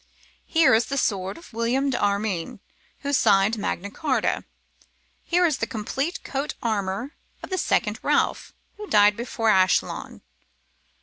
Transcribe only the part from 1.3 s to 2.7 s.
of William d'Armyn,